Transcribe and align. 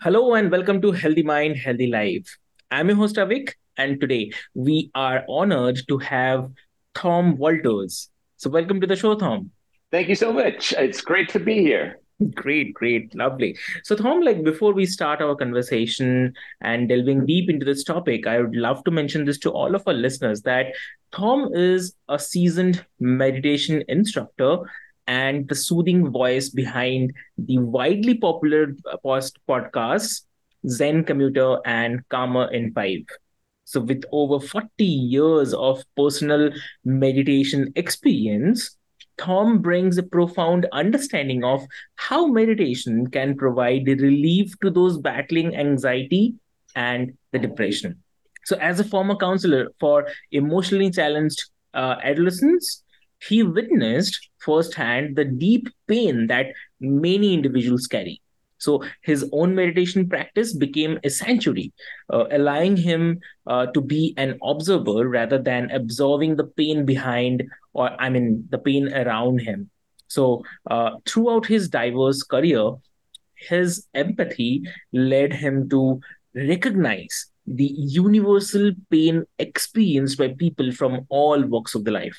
Hello 0.00 0.34
and 0.34 0.48
welcome 0.52 0.80
to 0.82 0.92
Healthy 0.92 1.24
Mind, 1.24 1.56
Healthy 1.56 1.88
Life. 1.88 2.38
I'm 2.70 2.86
your 2.86 2.96
host 2.96 3.16
Avik, 3.16 3.54
and 3.76 4.00
today 4.00 4.30
we 4.54 4.92
are 4.94 5.24
honored 5.28 5.80
to 5.88 5.98
have 5.98 6.52
Thom 6.94 7.36
Walters. 7.36 8.08
So, 8.36 8.48
welcome 8.48 8.80
to 8.80 8.86
the 8.86 8.94
show, 8.94 9.16
Thom. 9.16 9.50
Thank 9.90 10.08
you 10.08 10.14
so 10.14 10.32
much. 10.32 10.72
It's 10.78 11.00
great 11.00 11.28
to 11.30 11.40
be 11.40 11.62
here. 11.62 11.98
Great, 12.32 12.74
great, 12.74 13.12
lovely. 13.16 13.58
So, 13.82 13.96
Thom, 13.96 14.20
like 14.20 14.44
before 14.44 14.72
we 14.72 14.86
start 14.86 15.20
our 15.20 15.34
conversation 15.34 16.32
and 16.60 16.88
delving 16.88 17.26
deep 17.26 17.50
into 17.50 17.66
this 17.66 17.82
topic, 17.82 18.28
I 18.28 18.40
would 18.40 18.54
love 18.54 18.84
to 18.84 18.92
mention 18.92 19.24
this 19.24 19.38
to 19.40 19.50
all 19.50 19.74
of 19.74 19.82
our 19.88 19.94
listeners 19.94 20.42
that 20.42 20.66
Thom 21.10 21.52
is 21.54 21.94
a 22.08 22.20
seasoned 22.20 22.86
meditation 23.00 23.82
instructor 23.88 24.58
and 25.08 25.48
the 25.48 25.54
soothing 25.54 26.10
voice 26.10 26.50
behind 26.50 27.12
the 27.36 27.58
widely 27.58 28.14
popular 28.14 28.74
post 29.02 29.38
podcasts 29.48 30.22
Zen 30.68 31.04
Commuter 31.04 31.58
and 31.64 32.06
Calmer 32.08 32.50
in 32.52 32.72
Five. 32.72 33.06
So, 33.64 33.80
with 33.80 34.04
over 34.12 34.40
40 34.44 34.84
years 34.84 35.52
of 35.54 35.82
personal 35.96 36.50
meditation 36.84 37.72
experience, 37.76 38.76
Thom 39.18 39.58
brings 39.58 39.98
a 39.98 40.02
profound 40.02 40.66
understanding 40.72 41.44
of 41.44 41.66
how 41.96 42.26
meditation 42.26 43.08
can 43.08 43.36
provide 43.36 43.86
relief 43.86 44.58
to 44.60 44.70
those 44.70 44.98
battling 44.98 45.56
anxiety 45.56 46.34
and 46.76 47.12
the 47.32 47.38
depression. 47.38 48.02
So, 48.44 48.56
as 48.56 48.80
a 48.80 48.84
former 48.84 49.16
counselor 49.16 49.68
for 49.80 50.08
emotionally 50.32 50.90
challenged 50.90 51.50
uh, 51.74 51.96
adolescents, 52.02 52.84
he 53.20 53.42
witnessed 53.42 54.30
firsthand 54.38 55.16
the 55.16 55.24
deep 55.24 55.68
pain 55.86 56.26
that 56.28 56.46
many 56.80 57.34
individuals 57.34 57.86
carry. 57.86 58.20
So 58.58 58.82
his 59.02 59.28
own 59.32 59.54
meditation 59.54 60.08
practice 60.08 60.52
became 60.52 60.98
a 61.04 61.10
sanctuary, 61.10 61.72
uh, 62.12 62.24
allowing 62.30 62.76
him 62.76 63.20
uh, 63.46 63.66
to 63.66 63.80
be 63.80 64.14
an 64.16 64.38
observer 64.42 65.08
rather 65.08 65.38
than 65.38 65.70
absorbing 65.70 66.36
the 66.36 66.44
pain 66.44 66.84
behind, 66.84 67.44
or 67.72 67.90
I 68.00 68.10
mean, 68.10 68.46
the 68.50 68.58
pain 68.58 68.92
around 68.92 69.40
him. 69.40 69.70
So 70.08 70.42
uh, 70.68 70.96
throughout 71.06 71.46
his 71.46 71.68
diverse 71.68 72.22
career, 72.22 72.72
his 73.36 73.86
empathy 73.94 74.62
led 74.92 75.32
him 75.32 75.68
to 75.68 76.00
recognize 76.34 77.26
the 77.46 77.72
universal 77.76 78.72
pain 78.90 79.24
experienced 79.38 80.18
by 80.18 80.34
people 80.36 80.72
from 80.72 81.06
all 81.08 81.40
walks 81.44 81.74
of 81.74 81.84
the 81.84 81.92
life. 81.92 82.18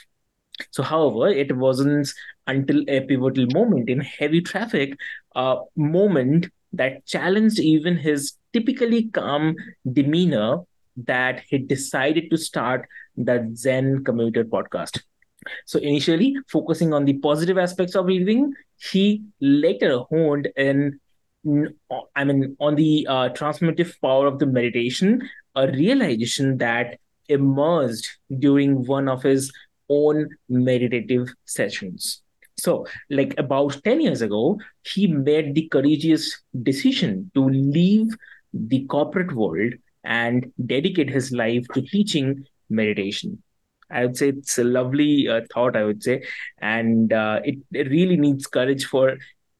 So, 0.71 0.83
however, 0.83 1.27
it 1.27 1.55
wasn't 1.55 2.11
until 2.47 2.83
a 2.87 3.01
pivotal 3.01 3.47
moment 3.53 3.89
in 3.89 4.01
heavy 4.01 4.41
traffic, 4.41 4.97
a 5.35 5.57
moment 5.75 6.47
that 6.73 7.05
challenged 7.05 7.59
even 7.59 7.97
his 7.97 8.33
typically 8.53 9.03
calm 9.09 9.55
demeanor, 9.91 10.59
that 11.05 11.43
he 11.47 11.57
decided 11.57 12.29
to 12.29 12.37
start 12.37 12.87
the 13.15 13.49
Zen 13.55 14.03
Commuter 14.03 14.43
podcast. 14.43 15.01
So, 15.65 15.79
initially 15.79 16.35
focusing 16.47 16.93
on 16.93 17.05
the 17.05 17.13
positive 17.13 17.57
aspects 17.57 17.95
of 17.95 18.07
living, 18.07 18.53
he 18.77 19.23
later 19.39 19.99
honed 20.09 20.49
in 20.55 20.99
I 22.15 22.25
mean, 22.25 22.57
on 22.59 22.75
the 22.75 23.07
uh, 23.09 23.29
transformative 23.29 23.93
power 24.01 24.27
of 24.27 24.39
the 24.39 24.45
meditation, 24.45 25.29
a 25.55 25.67
realization 25.67 26.57
that 26.57 26.99
emerged 27.29 28.09
during 28.39 28.85
one 28.85 29.07
of 29.07 29.23
his 29.23 29.51
own 29.89 30.29
meditative 30.47 31.27
sessions. 31.45 32.21
So, 32.57 32.85
like 33.09 33.33
about 33.37 33.81
10 33.83 34.01
years 34.01 34.21
ago, 34.21 34.59
he 34.83 35.07
made 35.07 35.55
the 35.55 35.67
courageous 35.69 36.41
decision 36.63 37.31
to 37.33 37.47
leave 37.47 38.07
the 38.53 38.85
corporate 38.85 39.33
world 39.33 39.73
and 40.03 40.51
dedicate 40.65 41.09
his 41.09 41.31
life 41.31 41.65
to 41.73 41.81
teaching 41.81 42.45
meditation. 42.69 43.41
I 43.91 44.05
would 44.05 44.17
say 44.17 44.29
it's 44.29 44.57
a 44.57 44.63
lovely 44.63 45.27
uh, 45.27 45.41
thought, 45.53 45.75
I 45.75 45.83
would 45.83 46.03
say. 46.03 46.23
And 46.59 47.11
uh, 47.11 47.39
it, 47.43 47.59
it 47.71 47.89
really 47.89 48.17
needs 48.17 48.45
courage 48.45 48.85
for 48.85 49.17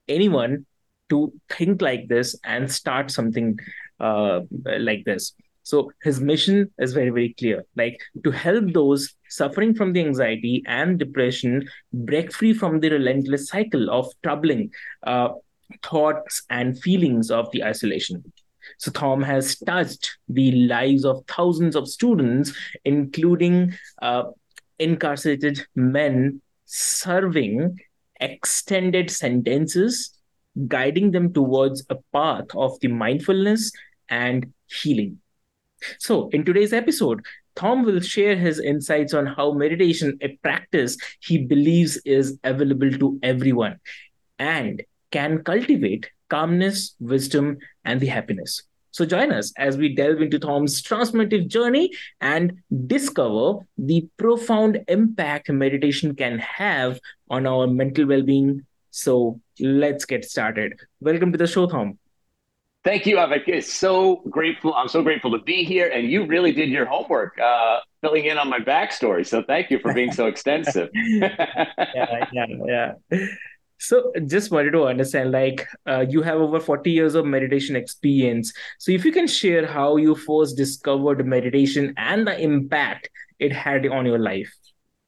anyone 0.08 0.66
to 1.10 1.34
think 1.50 1.82
like 1.82 2.08
this 2.08 2.36
and 2.44 2.72
start 2.72 3.12
something 3.12 3.58
uh, 4.00 4.42
like 4.80 5.04
this. 5.06 5.34
So 5.70 5.92
his 6.02 6.20
mission 6.20 6.72
is 6.80 6.94
very, 6.94 7.12
very 7.12 7.36
clear 7.38 7.64
like 7.76 8.00
to 8.24 8.32
help 8.32 8.74
those 8.74 9.14
suffering 9.30 9.76
from 9.76 9.94
the 9.94 10.00
anxiety 10.00 10.64
and 10.66 10.98
depression 10.98 11.70
break 11.94 12.34
free 12.34 12.54
from 12.54 12.80
the 12.80 12.90
relentless 12.90 13.50
cycle 13.50 13.92
of 13.92 14.08
troubling 14.24 14.72
uh, 15.04 15.30
thoughts 15.84 16.42
and 16.50 16.80
feelings 16.82 17.30
of 17.30 17.52
the 17.52 17.64
isolation. 17.64 18.24
So 18.80 18.90
Thom 18.90 19.22
has 19.22 19.58
touched 19.60 20.18
the 20.28 20.52
lives 20.66 21.06
of 21.06 21.24
thousands 21.28 21.76
of 21.76 21.88
students, 21.88 22.52
including 22.84 23.74
uh, 24.02 24.24
incarcerated 24.80 25.62
men 25.76 26.42
serving 26.66 27.78
extended 28.20 29.12
sentences, 29.12 30.18
guiding 30.68 31.12
them 31.12 31.32
towards 31.32 31.86
a 31.92 31.98
path 32.12 32.46
of 32.56 32.80
the 32.80 32.88
mindfulness 32.88 33.72
and 34.10 34.52
healing. 34.66 35.20
So, 35.98 36.30
in 36.30 36.46
today's 36.46 36.74
episode, 36.74 37.26
Thom 37.56 37.84
will 37.84 38.00
share 38.00 38.36
his 38.36 38.60
insights 38.60 39.14
on 39.14 39.26
how 39.26 39.52
meditation, 39.52 40.18
a 40.22 40.30
practice 40.44 40.98
he 41.20 41.40
believes 41.46 41.98
is 42.06 42.38
available 42.44 42.92
to 42.92 43.20
everyone 43.24 43.80
and 44.38 44.84
can 45.12 45.44
cultivate 45.44 46.10
calmness, 46.30 46.96
wisdom, 47.00 47.58
and 47.84 48.00
the 48.00 48.08
happiness. 48.08 48.64
So, 48.92 49.06
join 49.06 49.32
us 49.32 49.54
as 49.58 49.78
we 49.78 49.96
delve 49.96 50.22
into 50.22 50.40
Thom's 50.40 50.82
transformative 50.82 51.48
journey 51.48 51.92
and 52.22 52.54
discover 52.88 53.60
the 53.78 54.08
profound 54.18 54.84
impact 54.88 55.50
meditation 55.50 56.16
can 56.16 56.40
have 56.40 57.00
on 57.30 57.46
our 57.46 57.68
mental 57.68 58.06
well 58.06 58.24
being. 58.24 58.66
So, 58.92 59.40
let's 59.60 60.06
get 60.06 60.26
started. 60.26 60.80
Welcome 61.00 61.32
to 61.32 61.38
the 61.38 61.48
show, 61.48 61.68
Tom. 61.68 62.00
Thank 62.90 63.06
you, 63.06 63.18
Avik. 63.18 63.44
It's 63.46 63.72
so 63.72 64.24
grateful. 64.32 64.74
I'm 64.74 64.88
so 64.88 65.04
grateful 65.04 65.30
to 65.38 65.44
be 65.44 65.64
here, 65.64 65.90
and 65.90 66.10
you 66.10 66.26
really 66.26 66.52
did 66.52 66.70
your 66.70 66.88
homework, 66.88 67.38
uh, 67.40 67.82
filling 68.02 68.26
in 68.26 68.40
on 68.40 68.50
my 68.50 68.58
backstory. 68.58 69.24
So 69.28 69.44
thank 69.44 69.70
you 69.70 69.78
for 69.78 69.94
being 69.94 70.12
so 70.12 70.26
extensive. 70.34 70.90
yeah, 70.96 72.26
yeah, 72.34 72.46
yeah. 72.66 72.94
So 73.78 74.12
just 74.26 74.50
wanted 74.50 74.72
to 74.72 74.86
understand, 74.86 75.32
like 75.32 75.68
uh, 75.88 76.04
you 76.10 76.24
have 76.24 76.40
over 76.40 76.60
40 76.60 76.90
years 76.90 77.14
of 77.14 77.28
meditation 77.28 77.76
experience. 77.76 78.52
So 78.80 78.92
if 78.92 79.06
you 79.06 79.12
can 79.12 79.28
share 79.28 79.68
how 79.68 79.98
you 79.98 80.16
first 80.16 80.58
discovered 80.58 81.24
meditation 81.28 81.94
and 81.96 82.26
the 82.26 82.40
impact 82.42 83.12
it 83.38 83.54
had 83.54 83.86
on 83.86 84.08
your 84.08 84.18
life. 84.18 84.52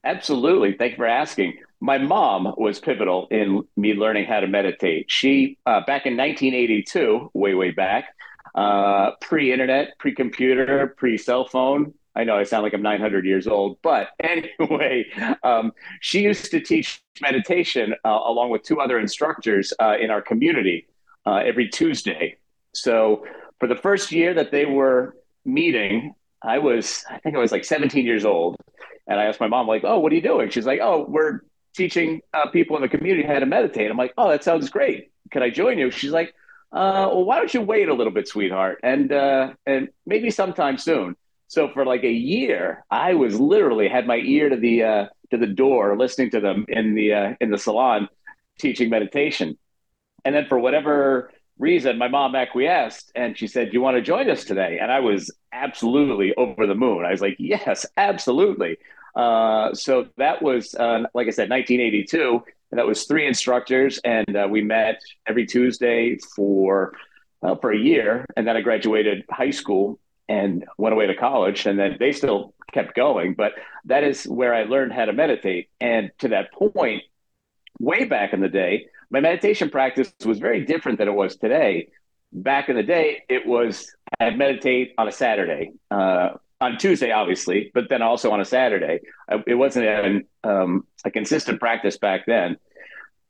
Absolutely. 0.04 0.74
Thank 0.74 0.92
you 0.92 0.98
for 0.98 1.08
asking 1.08 1.56
my 1.82 1.98
mom 1.98 2.54
was 2.58 2.80
pivotal 2.80 3.28
in 3.32 3.64
me 3.76 3.96
learning 3.96 4.26
how 4.26 4.40
to 4.40 4.48
meditate. 4.48 5.10
She, 5.10 5.58
uh, 5.66 5.80
back 5.80 6.06
in 6.06 6.16
1982, 6.16 7.32
way, 7.34 7.56
way 7.56 7.72
back, 7.72 8.16
uh, 8.54 9.12
pre 9.20 9.52
internet, 9.52 9.98
pre 9.98 10.14
computer, 10.14 10.94
pre 10.96 11.18
cell 11.18 11.48
phone. 11.48 11.94
I 12.16 12.24
know 12.24 12.38
I 12.38 12.44
sound 12.44 12.64
like 12.64 12.74
I'm 12.74 12.84
900 12.84 13.26
years 13.26 13.48
old, 13.48 13.78
but 13.82 14.10
anyway, 14.20 15.06
um, 15.44 15.72
she 16.02 16.22
used 16.22 16.52
to 16.52 16.60
teach 16.60 17.02
meditation 17.20 17.96
uh, 18.06 18.10
along 18.10 18.52
with 18.52 18.62
two 18.62 18.80
other 18.80 19.00
instructors 19.00 19.74
uh, 19.80 19.96
in 20.00 20.12
our 20.12 20.22
community 20.22 20.88
uh, 21.26 21.38
every 21.38 21.68
Tuesday. 21.68 22.38
So 22.74 23.26
for 23.60 23.68
the 23.68 23.76
first 23.76 24.12
year 24.12 24.36
that 24.36 24.52
they 24.52 24.66
were 24.66 25.16
meeting, 25.46 26.14
I 26.44 26.60
was, 26.60 27.04
I 27.10 27.18
think 27.20 27.36
I 27.36 27.40
was 27.40 27.52
like 27.52 27.66
17 27.66 28.06
years 28.06 28.24
old. 28.24 28.58
And 29.08 29.20
I 29.20 29.26
asked 29.26 29.40
my 29.40 29.48
mom, 29.48 29.68
like, 29.68 29.84
oh, 29.84 30.00
what 30.00 30.12
are 30.12 30.16
you 30.16 30.22
doing? 30.22 30.50
She's 30.50 30.66
like, 30.66 30.80
oh, 30.82 31.06
we're 31.08 31.42
teaching 31.76 32.22
uh, 32.34 32.50
people 32.50 32.76
in 32.76 32.82
the 32.82 32.90
community 32.90 33.28
how 33.28 33.40
to 33.40 33.46
meditate. 33.46 33.90
I'm 33.90 33.98
like, 33.98 34.14
oh, 34.18 34.30
that 34.30 34.44
sounds 34.44 34.70
great. 34.70 35.12
Can 35.32 35.44
I 35.44 35.50
join 35.50 35.78
you? 35.78 35.92
She's 35.92 36.12
like, 36.12 36.34
uh, 36.72 37.08
well, 37.12 37.26
why 37.26 37.38
don't 37.38 37.54
you 37.54 37.62
wait 37.62 37.90
a 37.90 37.94
little 37.94 38.14
bit, 38.14 38.28
sweetheart, 38.28 38.80
and 38.84 39.12
uh, 39.12 39.54
and 39.66 39.90
maybe 40.06 40.32
sometime 40.32 40.78
soon. 40.78 41.16
So 41.48 41.70
for 41.70 41.86
like 41.86 42.04
a 42.04 42.12
year, 42.12 42.86
I 42.90 43.14
was 43.16 43.38
literally 43.38 43.90
had 43.90 44.08
my 44.08 44.18
ear 44.18 44.48
to 44.48 44.56
the 44.56 44.84
uh, 44.84 45.06
to 45.32 45.38
the 45.38 45.48
door, 45.48 45.98
listening 45.98 46.30
to 46.32 46.40
them 46.40 46.66
in 46.70 46.96
the 46.96 47.14
uh, 47.14 47.34
in 47.42 47.52
the 47.52 47.58
salon, 47.58 48.08
teaching 48.58 48.90
meditation. 48.90 49.58
And 50.24 50.34
then 50.34 50.46
for 50.48 50.60
whatever 50.60 51.32
reason, 51.58 51.98
my 51.98 52.08
mom 52.08 52.36
acquiesced, 52.36 53.12
and 53.16 53.38
she 53.38 53.48
said, 53.48 53.70
"Do 53.70 53.74
you 53.74 53.82
want 53.82 53.98
to 53.98 54.02
join 54.02 54.30
us 54.30 54.46
today?" 54.46 54.80
And 54.82 54.92
I 54.92 55.02
was 55.02 55.30
absolutely 55.52 56.34
over 56.36 56.66
the 56.68 56.76
moon. 56.76 57.04
I 57.04 57.12
was 57.12 57.22
like, 57.22 57.36
"Yes, 57.38 57.86
absolutely." 57.98 58.78
Uh, 59.16 59.74
so 59.74 60.08
that 60.18 60.42
was, 60.42 60.74
uh, 60.76 61.04
like 61.14 61.28
I 61.28 61.32
said, 61.32 61.50
1982, 61.50 62.44
and 62.72 62.80
that 62.80 62.86
was 62.86 63.04
three 63.04 63.28
instructors, 63.28 64.00
and 64.04 64.36
uh, 64.36 64.48
we 64.50 64.62
met 64.62 65.02
every 65.28 65.46
Tuesday 65.46 66.18
for 66.36 66.94
uh, 67.44 67.56
for 67.56 67.72
a 67.72 67.78
year, 67.78 68.26
and 68.38 68.48
then 68.48 68.56
I 68.56 68.62
graduated 68.62 69.26
high 69.30 69.50
school 69.50 70.00
and 70.30 70.64
went 70.78 70.94
away 70.94 71.08
to 71.08 71.16
college, 71.16 71.66
and 71.66 71.78
then 71.78 71.98
they 72.00 72.12
still 72.12 72.54
kept 72.72 72.96
going. 72.96 73.34
But 73.34 73.54
that 73.86 74.04
is 74.04 74.24
where 74.24 74.54
I 74.54 74.64
learned 74.64 74.94
how 74.94 75.06
to 75.06 75.14
meditate, 75.14 75.70
and 75.82 76.12
to 76.20 76.30
that 76.30 76.54
point, 76.54 77.04
way 77.80 78.06
back 78.06 78.32
in 78.34 78.40
the 78.40 78.48
day, 78.48 78.86
my 79.10 79.20
meditation 79.20 79.70
practice 79.70 80.14
was 80.26 80.40
very 80.40 80.66
different 80.66 80.98
than 80.98 81.10
it 81.10 81.14
was 81.14 81.36
today. 81.36 81.90
Back 82.32 82.70
in 82.70 82.78
the 82.78 82.84
day, 82.84 83.24
it 83.28 83.46
was 83.46 83.94
I'd 84.20 84.38
meditate 84.38 84.94
on 84.98 85.08
a 85.08 85.12
Saturday. 85.12 85.74
On 86.62 86.78
Tuesday, 86.78 87.12
obviously, 87.12 87.72
but 87.74 87.90
then 87.90 88.04
also 88.04 88.30
on 88.30 88.40
a 88.40 88.46
Saturday. 88.46 89.00
It 89.48 89.56
wasn't 89.56 89.88
an, 89.88 90.26
um, 90.44 90.86
a 91.04 91.10
consistent 91.10 91.60
practice 91.60 91.98
back 91.98 92.28
then, 92.28 92.58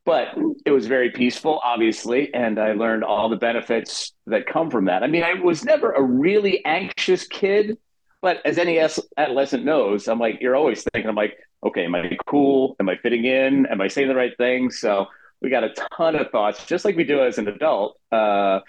but 0.06 0.28
it 0.66 0.72
was 0.72 0.86
very 0.88 1.12
peaceful, 1.12 1.62
obviously, 1.64 2.34
and 2.34 2.60
I 2.60 2.74
learned 2.74 3.06
all 3.06 3.30
the 3.30 3.38
benefits 3.38 4.12
that 4.28 4.48
come 4.48 4.70
from 4.70 4.86
that. 4.86 5.02
I 5.02 5.08
mean, 5.08 5.24
I 5.24 5.36
was 5.36 5.64
never 5.64 5.94
a 5.94 6.02
really 6.02 6.66
anxious 6.66 7.26
kid, 7.26 7.78
but 8.22 8.38
as 8.44 8.58
any 8.58 8.80
adolescent 9.18 9.64
knows, 9.64 10.10
I'm 10.10 10.20
like, 10.20 10.40
you're 10.42 10.58
always 10.58 10.84
thinking, 10.92 11.08
I'm 11.08 11.16
like, 11.16 11.38
okay, 11.64 11.86
am 11.86 11.96
I 11.96 12.18
cool? 12.26 12.76
Am 12.82 12.90
I 12.90 12.98
fitting 12.98 13.24
in? 13.24 13.66
Am 13.68 13.80
I 13.80 13.88
saying 13.88 14.10
the 14.10 14.16
right 14.16 14.36
thing? 14.38 14.72
So 14.72 15.06
we 15.42 15.50
got 15.50 15.64
a 15.64 15.74
ton 15.96 16.16
of 16.16 16.32
thoughts, 16.32 16.66
just 16.66 16.84
like 16.84 16.98
we 16.98 17.06
do 17.06 17.24
as 17.24 17.38
an 17.38 17.48
adult. 17.48 17.98
Uh, 18.12 18.60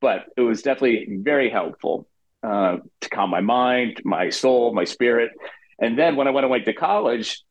but 0.00 0.26
it 0.36 0.42
was 0.42 0.62
definitely 0.62 1.08
very 1.10 1.50
helpful 1.50 2.06
uh, 2.42 2.78
to 3.00 3.08
calm 3.08 3.30
my 3.30 3.40
mind, 3.40 4.00
my 4.04 4.30
soul, 4.30 4.74
my 4.74 4.84
spirit. 4.84 5.30
And 5.78 5.98
then 5.98 6.16
when 6.16 6.28
I 6.28 6.30
went 6.30 6.44
away 6.44 6.60
to 6.60 6.72
college, 6.72 7.42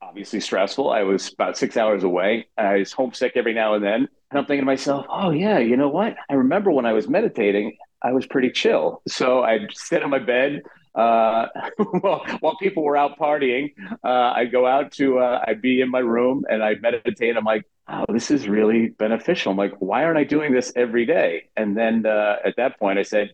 obviously 0.00 0.40
stressful. 0.40 0.90
I 0.90 1.02
was 1.02 1.32
about 1.32 1.58
six 1.58 1.76
hours 1.76 2.04
away. 2.04 2.48
I 2.56 2.76
was 2.76 2.92
homesick 2.92 3.32
every 3.34 3.54
now 3.54 3.74
and 3.74 3.84
then. 3.84 4.08
And 4.30 4.38
I'm 4.38 4.46
thinking 4.46 4.62
to 4.62 4.66
myself, 4.66 5.06
oh, 5.08 5.30
yeah, 5.30 5.58
you 5.58 5.76
know 5.76 5.88
what? 5.88 6.16
I 6.28 6.34
remember 6.34 6.70
when 6.70 6.86
I 6.86 6.92
was 6.92 7.08
meditating, 7.08 7.76
I 8.02 8.12
was 8.12 8.26
pretty 8.26 8.50
chill. 8.50 9.02
So 9.08 9.42
I'd 9.42 9.68
sit 9.72 10.02
on 10.02 10.10
my 10.10 10.18
bed. 10.18 10.62
Uh, 10.94 11.46
while, 12.00 12.24
while 12.40 12.56
people 12.56 12.82
were 12.82 12.96
out 12.96 13.18
partying, 13.18 13.72
uh, 14.04 14.32
I'd 14.34 14.52
go 14.52 14.66
out 14.66 14.92
to, 14.92 15.18
uh, 15.18 15.44
I'd 15.46 15.62
be 15.62 15.80
in 15.80 15.90
my 15.90 16.00
room 16.00 16.44
and 16.48 16.62
I'd 16.62 16.82
meditate. 16.82 17.36
I'm 17.36 17.44
like, 17.44 17.64
oh, 17.88 18.04
this 18.08 18.30
is 18.30 18.48
really 18.48 18.88
beneficial. 18.88 19.52
I'm 19.52 19.58
like, 19.58 19.74
why 19.78 20.04
aren't 20.04 20.18
I 20.18 20.24
doing 20.24 20.52
this 20.52 20.72
every 20.76 21.06
day? 21.06 21.48
And 21.56 21.76
then 21.76 22.06
uh, 22.06 22.36
at 22.44 22.56
that 22.56 22.78
point, 22.78 22.98
I 22.98 23.02
said, 23.02 23.30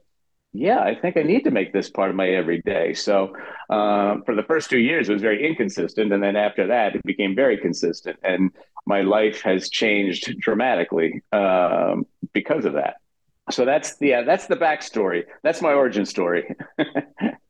yeah, 0.54 0.78
I 0.78 0.94
think 0.94 1.16
I 1.16 1.22
need 1.22 1.42
to 1.44 1.50
make 1.50 1.72
this 1.72 1.90
part 1.90 2.10
of 2.10 2.16
my 2.16 2.28
everyday. 2.28 2.94
So 2.94 3.36
uh, 3.68 4.18
for 4.24 4.36
the 4.36 4.44
first 4.44 4.70
two 4.70 4.78
years, 4.78 5.08
it 5.08 5.12
was 5.12 5.20
very 5.20 5.44
inconsistent. 5.44 6.12
And 6.12 6.22
then 6.22 6.36
after 6.36 6.68
that, 6.68 6.94
it 6.94 7.02
became 7.02 7.34
very 7.34 7.58
consistent. 7.58 8.20
And 8.22 8.52
my 8.86 9.02
life 9.02 9.42
has 9.42 9.68
changed 9.68 10.38
dramatically 10.38 11.22
um, 11.32 12.06
because 12.32 12.64
of 12.64 12.74
that. 12.74 12.98
So 13.50 13.64
that's 13.64 13.96
the, 13.96 14.08
yeah, 14.08 14.22
that's 14.22 14.46
the 14.46 14.54
backstory. 14.54 15.24
That's 15.42 15.60
my 15.60 15.72
origin 15.72 16.06
story. 16.06 16.54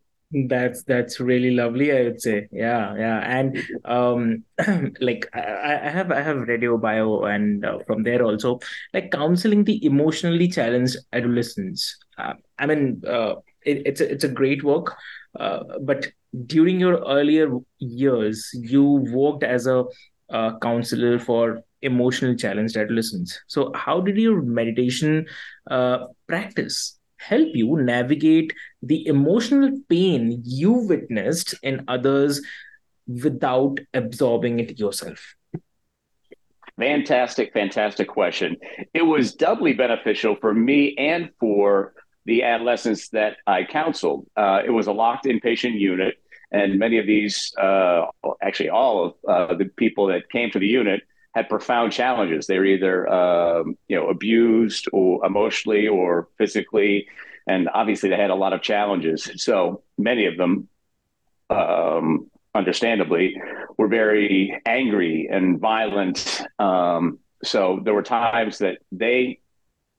that's 0.48 0.82
that's 0.84 1.20
really 1.20 1.52
lovely 1.52 1.92
i 1.92 2.02
would 2.02 2.20
say. 2.20 2.48
Yeah 2.50 2.94
yeah. 2.96 3.18
And 3.38 3.58
um 3.84 4.44
like 5.00 5.28
I, 5.34 5.80
I 5.84 5.90
have 5.90 6.10
i 6.10 6.20
have 6.20 6.48
read 6.48 6.62
your 6.62 6.78
bio 6.78 7.24
and 7.24 7.64
uh, 7.64 7.78
from 7.86 8.02
there 8.02 8.22
also 8.22 8.58
like 8.92 9.10
counseling 9.10 9.64
the 9.64 9.84
emotionally 9.84 10.48
challenged 10.48 10.96
adolescents. 11.12 11.96
Uh, 12.18 12.34
i 12.58 12.66
mean 12.66 13.02
uh, 13.06 13.34
it, 13.64 13.82
it's 13.86 14.00
a, 14.00 14.10
it's 14.10 14.24
a 14.24 14.28
great 14.28 14.62
work 14.64 14.94
uh, 15.38 15.60
but 15.82 16.08
during 16.46 16.80
your 16.80 16.98
earlier 17.06 17.48
years 17.78 18.50
you 18.54 18.84
worked 18.84 19.44
as 19.44 19.66
a 19.66 19.84
uh, 20.30 20.58
counselor 20.58 21.18
for 21.18 21.60
emotional 21.82 22.34
challenged 22.34 22.76
adolescents. 22.76 23.38
So 23.46 23.70
how 23.74 24.00
did 24.00 24.16
your 24.16 24.42
meditation 24.42 25.26
uh, 25.70 26.06
practice 26.26 26.98
help 27.16 27.48
you 27.54 27.76
navigate 27.76 28.52
the 28.82 29.06
emotional 29.06 29.78
pain 29.88 30.42
you 30.44 30.72
witnessed 30.72 31.54
in 31.62 31.84
others 31.88 32.40
without 33.06 33.78
absorbing 33.92 34.60
it 34.60 34.78
yourself? 34.78 35.34
Fantastic, 36.78 37.52
fantastic 37.52 38.08
question. 38.08 38.56
It 38.92 39.02
was 39.02 39.34
doubly 39.34 39.74
beneficial 39.74 40.36
for 40.40 40.52
me 40.52 40.94
and 40.98 41.30
for 41.38 41.94
the 42.26 42.42
adolescents 42.42 43.10
that 43.10 43.36
I 43.46 43.64
counseled. 43.64 44.26
Uh, 44.36 44.62
it 44.64 44.70
was 44.70 44.86
a 44.86 44.92
locked 44.92 45.26
inpatient 45.26 45.78
unit, 45.78 46.16
and 46.50 46.78
many 46.78 46.98
of 46.98 47.06
these, 47.06 47.52
uh, 47.60 48.06
actually, 48.42 48.70
all 48.70 49.04
of 49.04 49.14
uh, 49.28 49.54
the 49.54 49.66
people 49.66 50.06
that 50.08 50.28
came 50.30 50.50
to 50.50 50.58
the 50.58 50.66
unit 50.66 51.02
had 51.34 51.48
profound 51.48 51.92
challenges. 51.92 52.46
They 52.46 52.58
were 52.58 52.64
either 52.64 53.08
um, 53.08 53.76
you 53.88 53.96
know 53.96 54.08
abused 54.08 54.88
or 54.92 55.24
emotionally 55.26 55.88
or 55.88 56.28
physically, 56.38 57.08
and 57.46 57.68
obviously 57.72 58.10
they 58.10 58.16
had 58.16 58.30
a 58.30 58.34
lot 58.34 58.52
of 58.52 58.62
challenges. 58.62 59.30
So 59.36 59.82
many 59.98 60.26
of 60.26 60.36
them, 60.36 60.68
um, 61.50 62.30
understandably, 62.54 63.40
were 63.76 63.88
very 63.88 64.60
angry 64.64 65.28
and 65.30 65.58
violent. 65.60 66.42
Um, 66.58 67.18
so 67.42 67.80
there 67.84 67.94
were 67.94 68.02
times 68.02 68.58
that 68.58 68.78
they 68.92 69.40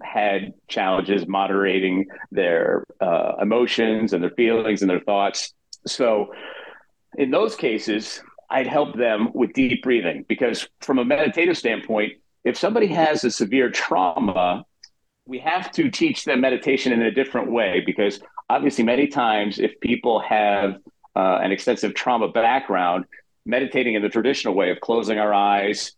had 0.02 0.54
challenges 0.68 1.28
moderating 1.28 2.06
their 2.32 2.84
uh, 3.00 3.34
emotions 3.42 4.14
and 4.14 4.24
their 4.24 4.32
feelings 4.32 4.82
and 4.82 4.90
their 4.90 5.00
thoughts. 5.00 5.54
So 5.86 6.34
in 7.18 7.32
those 7.32 7.56
cases, 7.56 8.22
I'd 8.50 8.68
help 8.68 8.96
them 8.96 9.30
with 9.34 9.54
deep 9.54 9.84
breathing 9.84 10.26
because, 10.28 10.68
from 10.82 11.00
a 11.00 11.06
meditative 11.06 11.58
standpoint, 11.58 12.14
if 12.44 12.58
somebody 12.58 12.88
has 12.88 13.24
a 13.24 13.32
severe 13.32 13.70
trauma, 13.72 14.66
we 15.26 15.40
have 15.40 15.72
to 15.72 15.90
teach 15.90 16.26
them 16.26 16.42
meditation 16.42 16.94
in 16.94 17.02
a 17.02 17.12
different 17.12 17.52
way 17.52 17.82
because, 17.86 18.20
obviously, 18.50 18.84
many 18.84 19.08
times 19.08 19.60
if 19.60 19.80
people 19.80 20.20
have 20.20 20.78
uh, 21.16 21.40
an 21.42 21.52
extensive 21.52 21.94
trauma 21.96 22.28
background, 22.28 23.06
meditating 23.46 23.96
in 23.96 24.02
the 24.02 24.10
traditional 24.10 24.54
way 24.54 24.70
of 24.70 24.80
closing 24.80 25.18
our 25.18 25.34
eyes 25.34 25.94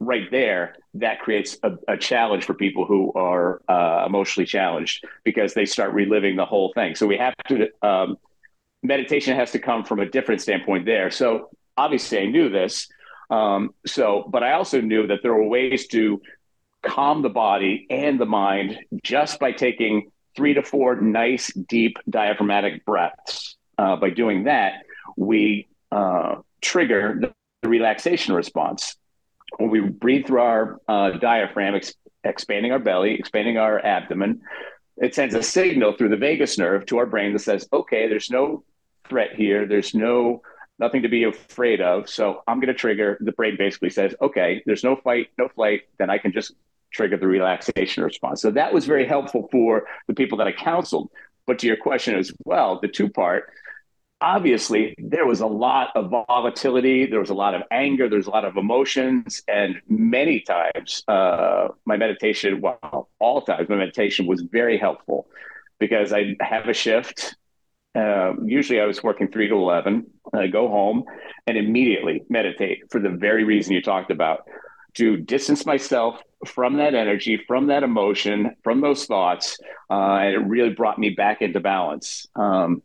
right 0.00 0.30
there, 0.30 0.74
that 0.94 1.20
creates 1.20 1.56
a, 1.62 1.70
a 1.88 1.96
challenge 1.96 2.44
for 2.44 2.54
people 2.54 2.84
who 2.84 3.12
are 3.14 3.62
uh, 3.68 4.04
emotionally 4.06 4.46
challenged 4.46 5.04
because 5.24 5.54
they 5.54 5.64
start 5.64 5.92
reliving 5.92 6.36
the 6.36 6.44
whole 6.44 6.72
thing. 6.74 6.94
So 6.94 7.06
we 7.06 7.16
have 7.18 7.34
to. 7.48 7.68
Um, 7.82 8.16
meditation 8.82 9.36
has 9.36 9.52
to 9.52 9.60
come 9.60 9.84
from 9.84 10.00
a 10.00 10.06
different 10.06 10.40
standpoint 10.40 10.86
there. 10.86 11.10
So 11.10 11.50
obviously 11.76 12.18
I 12.18 12.26
knew 12.26 12.48
this. 12.48 12.88
Um, 13.30 13.74
so, 13.86 14.28
but 14.28 14.42
I 14.42 14.52
also 14.52 14.80
knew 14.80 15.06
that 15.06 15.20
there 15.22 15.32
were 15.32 15.48
ways 15.48 15.86
to 15.88 16.20
calm 16.82 17.22
the 17.22 17.30
body 17.30 17.86
and 17.88 18.20
the 18.20 18.26
mind 18.26 18.78
just 19.02 19.38
by 19.38 19.52
taking 19.52 20.10
three 20.36 20.54
to 20.54 20.62
four 20.62 21.00
nice, 21.00 21.52
deep 21.52 21.96
diaphragmatic 22.08 22.84
breaths. 22.84 23.56
Uh, 23.78 23.96
by 23.96 24.10
doing 24.10 24.44
that, 24.44 24.82
we 25.16 25.68
uh, 25.90 26.36
trigger 26.60 27.18
the 27.20 27.68
relaxation 27.68 28.34
response. 28.34 28.96
When 29.56 29.70
we 29.70 29.80
breathe 29.80 30.26
through 30.26 30.40
our 30.40 30.80
uh, 30.88 31.10
diaphragm, 31.12 31.74
ex- 31.74 31.94
expanding 32.24 32.72
our 32.72 32.78
belly, 32.78 33.14
expanding 33.14 33.58
our 33.58 33.84
abdomen, 33.84 34.40
it 34.96 35.14
sends 35.14 35.34
a 35.34 35.42
signal 35.42 35.94
through 35.94 36.10
the 36.10 36.16
vagus 36.16 36.58
nerve 36.58 36.86
to 36.86 36.98
our 36.98 37.06
brain 37.06 37.32
that 37.32 37.40
says, 37.40 37.66
okay, 37.72 38.08
there's 38.08 38.30
no 38.30 38.64
threat 39.08 39.34
here. 39.34 39.66
There's 39.66 39.94
no 39.94 40.42
nothing 40.82 41.02
to 41.02 41.08
be 41.08 41.24
afraid 41.24 41.80
of. 41.80 42.10
So 42.10 42.42
I'm 42.46 42.58
going 42.58 42.66
to 42.66 42.74
trigger. 42.74 43.16
The 43.20 43.32
brain 43.32 43.56
basically 43.56 43.90
says, 43.90 44.14
okay, 44.20 44.62
there's 44.66 44.84
no 44.84 44.96
fight, 44.96 45.28
no 45.38 45.48
flight. 45.48 45.82
Then 45.98 46.10
I 46.10 46.18
can 46.18 46.32
just 46.32 46.52
trigger 46.92 47.16
the 47.16 47.28
relaxation 47.28 48.02
response. 48.02 48.42
So 48.42 48.50
that 48.50 48.74
was 48.74 48.84
very 48.84 49.06
helpful 49.06 49.48
for 49.50 49.86
the 50.08 50.14
people 50.14 50.36
that 50.38 50.48
I 50.48 50.52
counseled. 50.52 51.10
But 51.46 51.60
to 51.60 51.66
your 51.66 51.76
question 51.76 52.16
as 52.16 52.32
well, 52.44 52.80
the 52.82 52.88
two 52.88 53.08
part, 53.08 53.48
obviously 54.20 54.94
there 54.98 55.26
was 55.26 55.40
a 55.40 55.46
lot 55.46 55.90
of 55.94 56.10
volatility, 56.10 57.06
there 57.06 57.20
was 57.20 57.30
a 57.30 57.34
lot 57.34 57.54
of 57.54 57.62
anger, 57.70 58.08
there's 58.08 58.26
a 58.26 58.30
lot 58.30 58.44
of 58.44 58.56
emotions, 58.56 59.42
and 59.48 59.80
many 59.88 60.40
times 60.40 61.02
uh, 61.08 61.68
my 61.86 61.96
meditation, 61.96 62.60
well, 62.60 63.08
all 63.18 63.40
times 63.42 63.68
my 63.68 63.76
meditation 63.76 64.26
was 64.26 64.42
very 64.42 64.78
helpful 64.78 65.28
because 65.78 66.12
I 66.12 66.36
have 66.40 66.68
a 66.68 66.74
shift 66.74 67.36
Uh, 67.94 68.32
usually 68.44 68.80
I 68.80 68.86
was 68.86 69.02
working 69.02 69.28
three 69.28 69.48
to 69.48 69.54
11. 69.54 70.06
I 70.32 70.46
go 70.46 70.68
home 70.68 71.04
and 71.46 71.58
immediately 71.58 72.24
meditate 72.28 72.90
for 72.90 73.00
the 73.00 73.10
very 73.10 73.44
reason 73.44 73.74
you 73.74 73.82
talked 73.82 74.10
about 74.10 74.46
to 74.94 75.16
distance 75.16 75.66
myself 75.66 76.20
from 76.46 76.76
that 76.76 76.94
energy, 76.94 77.42
from 77.46 77.66
that 77.66 77.82
emotion, 77.82 78.56
from 78.62 78.80
those 78.80 79.06
thoughts. 79.06 79.58
Uh, 79.90 80.16
and 80.16 80.34
it 80.34 80.38
really 80.38 80.70
brought 80.70 80.98
me 80.98 81.10
back 81.10 81.42
into 81.42 81.60
balance. 81.60 82.26
Um, 82.34 82.82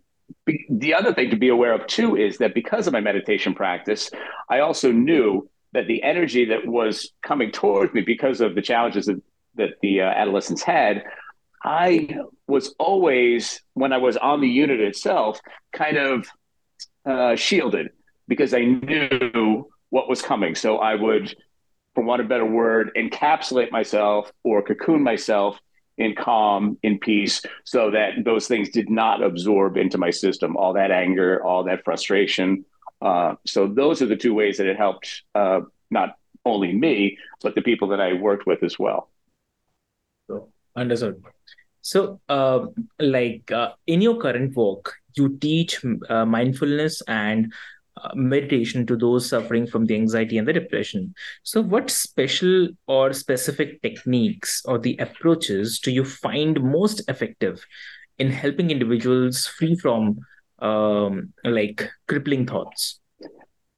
the 0.70 0.94
other 0.94 1.14
thing 1.14 1.30
to 1.30 1.38
be 1.38 1.50
aware 1.50 1.74
of 1.74 1.88
too 1.88 2.16
is 2.16 2.38
that 2.38 2.54
because 2.54 2.88
of 2.88 2.94
my 2.94 3.02
meditation 3.02 3.54
practice, 3.54 4.12
I 4.50 4.60
also 4.60 4.92
knew 4.92 5.50
that 5.74 5.88
the 5.88 6.04
energy 6.04 6.46
that 6.46 6.66
was 6.66 7.12
coming 7.22 7.52
towards 7.52 7.94
me 7.94 8.02
because 8.02 8.42
of 8.42 8.56
the 8.56 8.62
challenges 8.62 9.06
that, 9.08 9.22
that 9.56 9.70
the 9.82 10.02
uh, 10.02 10.06
adolescents 10.06 10.64
had, 10.64 11.04
I 11.68 12.16
was 12.48 12.74
always, 12.80 13.62
when 13.74 13.92
I 13.92 13.98
was 13.98 14.16
on 14.16 14.40
the 14.40 14.48
unit 14.48 14.80
itself, 14.80 15.42
kind 15.74 15.98
of 15.98 16.28
uh, 17.06 17.36
shielded 17.36 17.90
because 18.26 18.54
I 18.54 18.62
knew 18.62 19.68
what 19.90 20.08
was 20.08 20.22
coming. 20.22 20.56
So 20.56 20.78
I 20.78 20.96
would, 20.96 21.36
for 21.94 22.06
want 22.06 22.22
of 22.22 22.28
a 22.28 22.30
better 22.30 22.46
word, 22.46 22.92
encapsulate 22.96 23.70
myself 23.70 24.32
or 24.44 24.62
cocoon 24.62 25.04
myself 25.04 25.60
in 25.98 26.16
calm, 26.16 26.78
in 26.84 27.00
peace, 27.00 27.42
so 27.66 27.92
that 27.92 28.24
those 28.24 28.48
things 28.48 28.70
did 28.70 28.90
not 28.90 29.22
absorb 29.22 29.76
into 29.76 29.98
my 29.98 30.12
system, 30.12 30.56
all 30.56 30.74
that 30.74 30.92
anger, 30.92 31.44
all 31.44 31.66
that 31.66 31.84
frustration. 31.84 32.64
Uh, 33.02 33.36
so 33.46 33.68
those 33.68 34.02
are 34.02 34.06
the 34.06 34.16
two 34.16 34.34
ways 34.34 34.58
that 34.58 34.68
it 34.68 34.78
helped 34.78 35.24
uh, 35.36 35.60
not 35.92 36.18
only 36.46 36.72
me, 36.72 37.18
but 37.44 37.56
the 37.56 37.62
people 37.62 37.90
that 37.90 38.00
I 38.00 38.14
worked 38.14 38.48
with 38.48 38.64
as 38.64 38.80
well. 38.80 39.10
So, 40.28 40.48
understood. 40.74 41.22
So, 41.88 42.20
uh, 42.28 42.66
like 43.00 43.50
uh, 43.50 43.70
in 43.88 44.02
your 44.02 44.18
current 44.18 44.54
work, 44.58 44.94
you 45.16 45.38
teach 45.38 45.80
uh, 46.10 46.26
mindfulness 46.26 47.02
and 47.08 47.54
uh, 47.96 48.10
meditation 48.14 48.86
to 48.88 48.98
those 48.98 49.30
suffering 49.30 49.66
from 49.66 49.86
the 49.86 49.96
anxiety 49.96 50.38
and 50.38 50.46
the 50.46 50.52
depression. 50.52 51.16
So, 51.44 51.62
what 51.62 51.90
special 51.90 52.68
or 52.88 53.14
specific 53.14 53.82
techniques 53.84 54.62
or 54.66 54.80
the 54.80 54.98
approaches 54.98 55.80
do 55.80 55.90
you 55.92 56.04
find 56.04 56.62
most 56.62 57.04
effective 57.08 57.66
in 58.18 58.32
helping 58.32 58.70
individuals 58.70 59.48
free 59.48 59.78
from 59.78 60.20
um, 60.60 61.32
like 61.46 61.90
crippling 62.10 62.46
thoughts? 62.48 63.00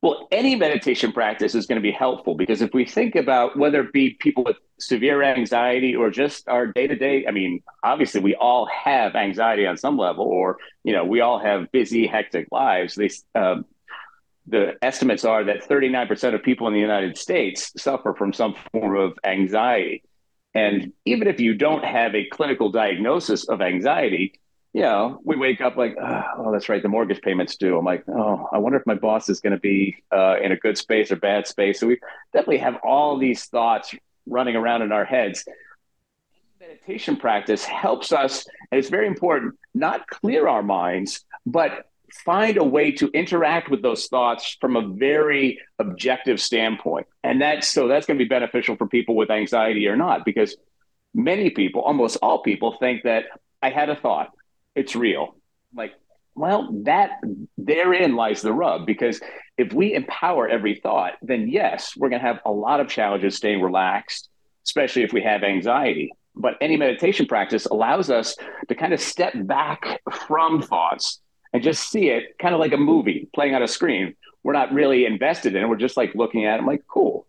Well, 0.02 0.28
any 0.32 0.56
meditation 0.56 1.12
practice 1.12 1.56
is 1.56 1.66
going 1.66 1.76
to 1.76 1.82
be 1.82 1.92
helpful 1.92 2.36
because 2.36 2.62
if 2.62 2.74
we 2.74 2.86
think 2.86 3.16
about 3.16 3.58
whether 3.58 3.82
it 3.82 3.92
be 3.92 4.12
people 4.12 4.46
with 4.46 4.56
severe 4.80 5.22
anxiety 5.22 5.94
or 5.94 6.10
just 6.10 6.48
our 6.48 6.68
day 6.68 6.88
to 6.88 6.96
day, 6.96 7.26
I 7.28 7.32
mean, 7.32 7.62
obviously 7.84 8.22
we 8.22 8.34
all 8.34 8.66
have 8.68 9.16
anxiety 9.16 9.66
on 9.68 9.76
some 9.76 9.98
level, 9.98 10.24
or 10.24 10.58
you 10.86 10.94
know, 10.94 11.04
we 11.04 11.20
all 11.20 11.38
have 11.40 11.70
busy, 11.74 12.08
hectic 12.08 12.48
lives. 12.50 12.96
They, 12.96 13.10
um, 13.36 13.66
the 14.48 14.78
estimates 14.82 15.26
are 15.26 15.44
that 15.44 15.68
39% 15.68 16.34
of 16.34 16.44
people 16.44 16.68
in 16.68 16.74
the 16.74 16.80
United 16.80 17.18
States 17.18 17.74
suffer 17.78 18.14
from 18.14 18.32
some 18.32 18.56
form 18.72 18.98
of 18.98 19.20
anxiety. 19.26 20.04
And 20.56 20.94
even 21.06 21.28
if 21.28 21.42
you 21.42 21.56
don't 21.56 21.84
have 21.84 22.16
a 22.16 22.26
clinical 22.26 22.72
diagnosis 22.72 23.48
of 23.50 23.62
anxiety, 23.62 24.40
you 24.74 24.82
know, 24.82 25.20
we 25.24 25.36
wake 25.36 25.62
up 25.62 25.78
like, 25.78 25.96
oh, 26.00 26.52
that's 26.52 26.70
right, 26.70 26.82
the 26.82 26.90
mortgage 26.90 27.22
payment's 27.22 27.56
due. 27.56 27.78
I'm 27.78 27.86
like, 27.86 28.04
oh, 28.08 28.48
I 28.52 28.60
wonder 28.60 28.78
if 28.78 28.86
my 28.86 28.96
boss 28.96 29.28
is 29.28 29.40
going 29.40 29.54
to 29.54 29.60
be 29.60 30.04
uh, 30.12 30.36
in 30.42 30.52
a 30.52 30.58
good 30.58 30.78
space 30.78 31.12
or 31.12 31.16
bad 31.16 31.48
space. 31.48 31.80
So 31.80 31.88
we 31.88 32.00
definitely 32.34 32.60
have 32.60 32.78
all 32.84 33.18
these 33.18 33.46
thoughts 33.46 33.96
running 34.28 34.56
around 34.56 34.84
in 34.84 34.92
our 34.92 35.06
heads. 35.06 35.44
Meditation 36.60 37.16
practice 37.16 37.64
helps 37.64 38.12
us, 38.12 38.46
and 38.72 38.78
it's 38.78 38.90
very 38.90 39.08
important, 39.08 39.58
not 39.74 40.08
clear 40.08 40.48
our 40.48 40.62
minds, 40.62 41.26
but 41.48 41.90
find 42.26 42.58
a 42.58 42.64
way 42.64 42.92
to 42.92 43.08
interact 43.10 43.70
with 43.70 43.82
those 43.82 44.08
thoughts 44.08 44.58
from 44.62 44.76
a 44.76 44.88
very 44.88 45.60
objective 45.80 46.40
standpoint. 46.40 47.08
And 47.24 47.42
that's 47.42 47.68
so 47.68 47.88
that's 47.88 48.06
going 48.06 48.20
to 48.20 48.24
be 48.24 48.30
beneficial 48.30 48.76
for 48.76 48.88
people 48.88 49.16
with 49.16 49.32
anxiety 49.32 49.88
or 49.88 49.96
not, 49.96 50.26
because 50.26 50.56
many 51.14 51.50
people, 51.50 51.82
almost 51.82 52.18
all 52.22 52.44
people, 52.44 52.78
think 52.80 53.04
that 53.04 53.26
I 53.62 53.72
had 53.72 53.90
a 53.90 53.96
thought, 53.96 54.32
it's 54.80 54.96
real. 54.96 55.36
Like, 55.76 55.94
well, 56.36 56.70
that 56.86 57.20
therein 57.58 58.16
lies 58.16 58.42
the 58.42 58.54
rub, 58.54 58.86
because 58.86 59.20
if 59.58 59.74
we 59.74 59.94
empower 59.94 60.48
every 60.48 60.76
thought, 60.76 61.14
then 61.22 61.50
yes, 61.50 61.94
we're 61.98 62.10
going 62.10 62.22
to 62.22 62.28
have 62.28 62.40
a 62.46 62.52
lot 62.52 62.80
of 62.80 62.88
challenges 62.88 63.36
staying 63.36 63.62
relaxed, 63.62 64.30
especially 64.66 65.04
if 65.04 65.12
we 65.12 65.22
have 65.22 65.44
anxiety. 65.44 66.14
But 66.36 66.54
any 66.62 66.78
meditation 66.78 67.26
practice 67.26 67.66
allows 67.66 68.10
us 68.10 68.38
to 68.70 68.76
kind 68.76 68.94
of 68.94 69.02
step 69.02 69.34
back 69.36 70.02
from 70.28 70.62
thoughts 70.62 71.20
and 71.52 71.62
just 71.62 71.90
see 71.90 72.08
it 72.10 72.38
kind 72.40 72.54
of 72.54 72.62
like 72.62 72.72
a 72.72 72.78
movie 72.78 73.28
playing 73.36 73.56
on 73.56 73.64
a 73.64 73.68
screen. 73.68 74.16
We're 74.44 74.54
not 74.54 74.72
really 74.72 75.06
invested 75.06 75.56
in 75.56 75.64
it. 75.64 75.68
We're 75.68 75.76
just 75.76 75.98
like 75.98 76.16
looking 76.16 76.46
at 76.46 76.56
it, 76.56 76.60
I'm 76.60 76.68
like, 76.68 76.86
cool. 76.88 77.28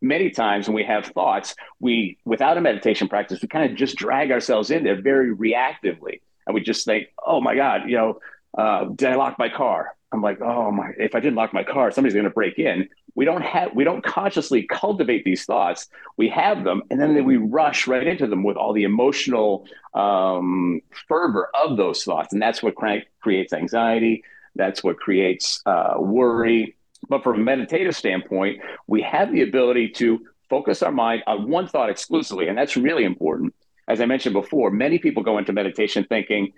Many 0.00 0.30
times 0.30 0.68
when 0.68 0.76
we 0.76 0.84
have 0.84 1.06
thoughts, 1.06 1.56
we, 1.80 2.18
without 2.24 2.58
a 2.58 2.60
meditation 2.60 3.08
practice, 3.08 3.42
we 3.42 3.48
kind 3.48 3.68
of 3.68 3.76
just 3.76 3.96
drag 3.96 4.30
ourselves 4.30 4.70
in 4.70 4.84
there 4.84 5.00
very 5.00 5.34
reactively. 5.34 6.20
And 6.46 6.54
we 6.54 6.60
just 6.60 6.84
think, 6.84 7.08
oh 7.24 7.40
my 7.40 7.54
God, 7.54 7.82
you 7.88 7.96
know, 7.96 8.20
uh, 8.56 8.84
did 8.84 9.08
I 9.08 9.14
lock 9.16 9.38
my 9.38 9.48
car? 9.48 9.96
I'm 10.12 10.20
like, 10.20 10.40
oh 10.42 10.70
my, 10.70 10.90
if 10.98 11.14
I 11.14 11.20
didn't 11.20 11.36
lock 11.36 11.54
my 11.54 11.64
car, 11.64 11.90
somebody's 11.90 12.14
going 12.14 12.24
to 12.24 12.30
break 12.30 12.58
in. 12.58 12.88
We 13.14 13.24
don't 13.24 13.42
have, 13.42 13.74
we 13.74 13.84
don't 13.84 14.04
consciously 14.04 14.66
cultivate 14.66 15.24
these 15.24 15.44
thoughts. 15.44 15.88
We 16.16 16.28
have 16.28 16.64
them, 16.64 16.82
and 16.90 17.00
then 17.00 17.24
we 17.24 17.38
rush 17.38 17.86
right 17.86 18.06
into 18.06 18.26
them 18.26 18.42
with 18.42 18.56
all 18.56 18.72
the 18.72 18.84
emotional 18.84 19.66
um, 19.94 20.80
fervor 21.08 21.50
of 21.54 21.76
those 21.76 22.04
thoughts, 22.04 22.32
and 22.32 22.42
that's 22.42 22.62
what 22.62 22.74
creates 23.20 23.52
anxiety. 23.52 24.22
That's 24.54 24.84
what 24.84 24.98
creates 24.98 25.62
uh, 25.64 25.94
worry. 25.98 26.76
But 27.08 27.24
from 27.24 27.40
a 27.40 27.42
meditative 27.42 27.96
standpoint, 27.96 28.60
we 28.86 29.02
have 29.02 29.32
the 29.32 29.42
ability 29.42 29.90
to 29.96 30.26
focus 30.48 30.82
our 30.82 30.92
mind 30.92 31.22
on 31.26 31.48
one 31.48 31.66
thought 31.66 31.88
exclusively, 31.88 32.48
and 32.48 32.56
that's 32.56 32.76
really 32.76 33.04
important. 33.04 33.54
As 33.92 34.00
I 34.00 34.06
mentioned 34.06 34.32
before, 34.32 34.70
many 34.70 34.98
people 34.98 35.22
go 35.22 35.36
into 35.36 35.52
meditation 35.52 36.06
thinking, 36.08 36.54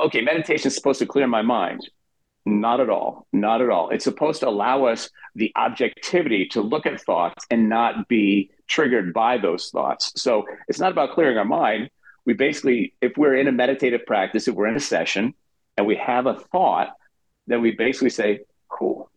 okay, 0.00 0.22
meditation 0.22 0.68
is 0.68 0.74
supposed 0.74 1.00
to 1.00 1.06
clear 1.06 1.26
my 1.26 1.42
mind. 1.42 1.86
Not 2.46 2.80
at 2.80 2.88
all. 2.88 3.26
Not 3.30 3.60
at 3.60 3.68
all. 3.68 3.90
It's 3.90 4.04
supposed 4.04 4.40
to 4.40 4.48
allow 4.48 4.86
us 4.86 5.10
the 5.34 5.52
objectivity 5.54 6.46
to 6.52 6.62
look 6.62 6.86
at 6.86 6.98
thoughts 7.02 7.44
and 7.50 7.68
not 7.68 8.08
be 8.08 8.50
triggered 8.68 9.12
by 9.12 9.36
those 9.36 9.68
thoughts. 9.68 10.12
So 10.16 10.46
it's 10.66 10.80
not 10.80 10.92
about 10.92 11.12
clearing 11.12 11.36
our 11.36 11.44
mind. 11.44 11.90
We 12.24 12.32
basically, 12.32 12.94
if 13.02 13.18
we're 13.18 13.36
in 13.36 13.48
a 13.48 13.52
meditative 13.52 14.06
practice, 14.06 14.48
if 14.48 14.54
we're 14.54 14.68
in 14.68 14.76
a 14.76 14.80
session 14.80 15.34
and 15.76 15.86
we 15.86 15.96
have 15.96 16.24
a 16.24 16.40
thought, 16.52 16.94
then 17.48 17.60
we 17.60 17.72
basically 17.72 18.08
say, 18.08 18.40
cool, 18.68 19.10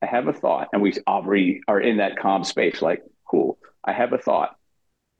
I 0.00 0.06
have 0.06 0.28
a 0.28 0.32
thought. 0.32 0.68
And 0.72 0.80
we 0.80 0.94
are 1.66 1.80
in 1.80 1.96
that 1.96 2.20
calm 2.20 2.44
space, 2.44 2.80
like, 2.82 3.02
cool, 3.28 3.58
I 3.84 3.92
have 3.92 4.12
a 4.12 4.18
thought. 4.18 4.56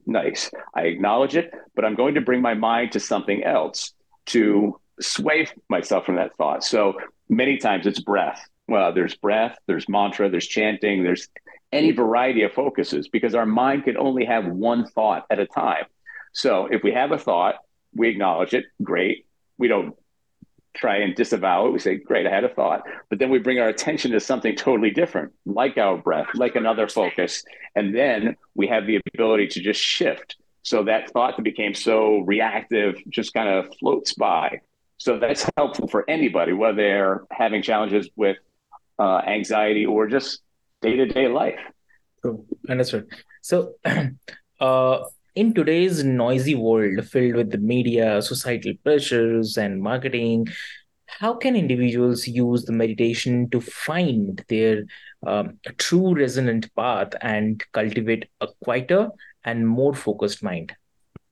Nice. 0.06 0.50
I 0.74 0.82
acknowledge 0.82 1.36
it, 1.36 1.52
but 1.74 1.84
I'm 1.84 1.96
going 1.96 2.14
to 2.14 2.20
bring 2.20 2.40
my 2.40 2.54
mind 2.54 2.92
to 2.92 3.00
something 3.00 3.42
else 3.42 3.92
to 4.26 4.80
sway 5.00 5.48
myself 5.68 6.06
from 6.06 6.16
that 6.16 6.36
thought. 6.36 6.64
So 6.64 6.94
many 7.28 7.58
times 7.58 7.86
it's 7.86 8.00
breath. 8.00 8.48
Well, 8.68 8.92
there's 8.92 9.14
breath, 9.14 9.58
there's 9.66 9.88
mantra, 9.88 10.28
there's 10.28 10.46
chanting, 10.46 11.02
there's 11.02 11.28
any 11.72 11.90
variety 11.90 12.42
of 12.42 12.52
focuses 12.52 13.08
because 13.08 13.34
our 13.34 13.46
mind 13.46 13.84
can 13.84 13.96
only 13.96 14.24
have 14.24 14.46
one 14.46 14.86
thought 14.86 15.26
at 15.30 15.40
a 15.40 15.46
time. 15.46 15.84
So 16.32 16.66
if 16.66 16.82
we 16.82 16.92
have 16.92 17.12
a 17.12 17.18
thought, 17.18 17.56
we 17.94 18.08
acknowledge 18.08 18.54
it, 18.54 18.66
great. 18.82 19.26
We 19.58 19.68
don't 19.68 19.96
try 20.76 20.98
and 20.98 21.14
disavow 21.14 21.66
it. 21.66 21.72
We 21.72 21.78
say, 21.78 21.96
great, 21.96 22.26
I 22.26 22.30
had 22.30 22.44
a 22.44 22.48
thought. 22.48 22.82
But 23.08 23.18
then 23.18 23.30
we 23.30 23.38
bring 23.38 23.58
our 23.58 23.68
attention 23.68 24.12
to 24.12 24.20
something 24.20 24.54
totally 24.54 24.90
different, 24.90 25.32
like 25.44 25.78
our 25.78 25.96
breath, 25.96 26.28
like 26.34 26.56
another 26.56 26.88
focus. 26.88 27.44
And 27.74 27.94
then 27.94 28.36
we 28.54 28.66
have 28.68 28.86
the 28.86 29.00
ability 29.14 29.48
to 29.48 29.60
just 29.60 29.80
shift. 29.80 30.36
So 30.62 30.84
that 30.84 31.10
thought 31.10 31.36
that 31.36 31.42
became 31.42 31.74
so 31.74 32.18
reactive 32.20 32.96
just 33.08 33.32
kind 33.32 33.48
of 33.48 33.72
floats 33.78 34.14
by. 34.14 34.60
So 34.98 35.18
that's 35.18 35.48
helpful 35.56 35.88
for 35.88 36.08
anybody, 36.08 36.52
whether 36.52 36.76
they're 36.76 37.24
having 37.30 37.62
challenges 37.62 38.08
with 38.16 38.38
uh, 38.98 39.18
anxiety 39.18 39.86
or 39.86 40.06
just 40.06 40.40
day 40.80 40.96
to 40.96 41.06
day 41.06 41.28
life. 41.28 41.60
Cool. 42.22 42.46
Understood. 42.68 43.08
So, 43.42 43.74
uh, 44.60 44.98
in 45.36 45.54
today's 45.54 46.02
noisy 46.02 46.56
world 46.56 47.06
filled 47.06 47.36
with 47.36 47.50
the 47.52 47.58
media, 47.58 48.20
societal 48.20 48.72
pressures, 48.82 49.56
and 49.56 49.80
marketing, 49.80 50.48
how 51.06 51.34
can 51.34 51.54
individuals 51.54 52.26
use 52.26 52.64
the 52.64 52.72
meditation 52.72 53.48
to 53.50 53.60
find 53.60 54.44
their 54.48 54.84
um, 55.24 55.58
true 55.78 56.14
resonant 56.14 56.74
path 56.74 57.12
and 57.20 57.62
cultivate 57.72 58.28
a 58.40 58.48
quieter 58.64 59.10
and 59.44 59.68
more 59.68 59.94
focused 59.94 60.42
mind? 60.42 60.74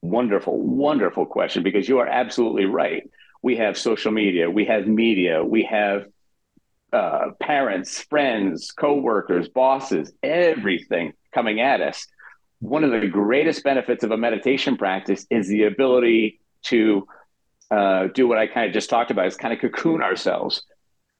Wonderful, 0.02 0.60
wonderful 0.60 1.26
question 1.26 1.62
because 1.64 1.88
you 1.88 1.98
are 1.98 2.06
absolutely 2.06 2.66
right 2.66 3.02
we 3.44 3.56
have 3.56 3.76
social 3.76 4.10
media, 4.10 4.50
we 4.50 4.64
have 4.64 4.86
media, 4.86 5.44
we 5.44 5.64
have 5.64 6.06
uh, 6.94 7.26
parents, 7.38 8.00
friends, 8.08 8.70
coworkers, 8.70 9.50
bosses, 9.50 10.10
everything 10.22 11.12
coming 11.34 11.60
at 11.60 11.82
us. 11.82 12.06
One 12.64 12.82
of 12.82 12.98
the 12.98 13.06
greatest 13.06 13.62
benefits 13.62 14.04
of 14.04 14.10
a 14.10 14.16
meditation 14.16 14.78
practice 14.78 15.26
is 15.28 15.48
the 15.48 15.64
ability 15.64 16.40
to 16.62 17.06
uh, 17.70 18.06
do 18.06 18.26
what 18.26 18.38
I 18.38 18.46
kind 18.46 18.66
of 18.66 18.72
just 18.72 18.88
talked 18.88 19.10
about 19.10 19.26
is 19.26 19.36
kind 19.36 19.52
of 19.52 19.60
cocoon 19.60 20.00
ourselves. 20.00 20.62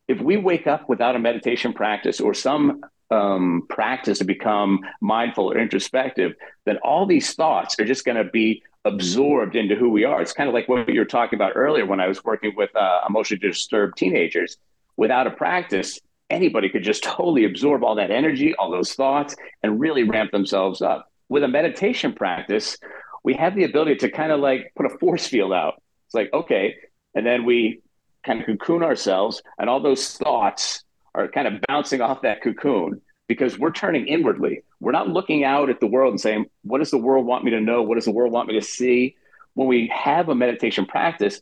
If 0.09 0.23
we 0.23 0.39
wake 0.39 0.67
up 0.67 0.89
without 0.89 1.17
a 1.17 1.19
meditation 1.19 1.75
practice 1.75 2.19
or 2.19 2.33
some 2.33 2.81
um, 3.11 3.67
practice 3.69 4.21
to 4.21 4.25
become 4.25 4.81
mindful 5.03 5.53
or 5.53 5.59
introspective, 5.59 6.33
then 6.65 6.79
all 6.79 7.05
these 7.05 7.35
thoughts 7.35 7.79
are 7.79 7.85
just 7.85 8.07
going 8.07 8.17
to 8.17 8.25
be 8.25 8.63
absorbed 8.87 9.55
into 9.55 9.77
who 9.77 9.91
we 9.91 10.05
are. 10.05 10.23
It's 10.23 10.33
kind 10.33 10.49
of 10.49 10.55
like 10.55 10.67
what 10.67 10.89
you 10.89 10.99
were 10.99 11.05
talking 11.05 11.37
about 11.37 11.53
earlier 11.57 11.85
when 11.85 12.01
I 12.01 12.09
was 12.09 12.25
working 12.25 12.55
with 12.57 12.75
uh, 12.75 13.01
emotionally 13.07 13.47
disturbed 13.47 13.99
teenagers. 13.99 14.57
Without 14.97 15.27
a 15.27 15.31
practice, 15.31 16.01
anybody 16.31 16.71
could 16.71 16.85
just 16.85 17.05
totally 17.05 17.45
absorb 17.45 17.85
all 17.85 17.97
that 17.97 18.11
energy, 18.11 18.55
all 18.55 18.71
those 18.71 18.95
thoughts, 18.95 19.37
and 19.63 19.79
really 19.79 20.05
ramp 20.05 20.31
themselves 20.31 20.81
up. 20.81 21.11
With 21.29 21.43
a 21.43 21.49
meditation 21.49 22.13
practice, 22.13 22.79
we 23.23 23.35
have 23.35 23.55
the 23.55 23.65
ability 23.65 23.97
to 23.97 24.11
kind 24.11 24.33
of 24.33 24.41
like 24.41 24.73
put 24.77 24.87
a 24.87 24.99
force 24.99 25.27
field 25.27 25.53
out. 25.53 25.83
It's 26.07 26.15
like, 26.15 26.33
okay. 26.33 26.77
And 27.15 27.27
then 27.27 27.45
we 27.45 27.81
kind 28.25 28.41
of 28.41 28.47
cocoon 28.47 28.83
ourselves, 28.83 29.43
and 29.59 29.69
all 29.69 29.81
those 29.81 30.17
thoughts 30.17 30.85
are 31.15 31.29
kind 31.29 31.47
of 31.47 31.61
bouncing 31.69 32.01
off 32.01 32.23
that 32.23 32.43
cocoon 32.43 33.01
because 33.29 33.59
we're 33.59 33.73
turning 33.73 34.07
inwardly. 34.07 34.63
We're 34.81 34.93
not 34.93 35.09
looking 35.09 35.45
out 35.45 35.71
at 35.71 35.81
the 35.81 35.87
world 35.87 36.13
and 36.13 36.21
saying, 36.21 36.47
what 36.63 36.79
does 36.79 36.91
the 36.91 36.99
world 36.99 37.25
want 37.25 37.45
me 37.45 37.51
to 37.53 37.61
know? 37.61 37.83
What 37.83 37.95
does 37.95 38.05
the 38.05 38.11
world 38.11 38.33
want 38.33 38.49
me 38.49 38.55
to 38.55 38.65
see? 38.65 39.17
When 39.55 39.69
we 39.69 39.91
have 39.95 40.29
a 40.29 40.35
meditation 40.35 40.85
practice, 40.85 41.41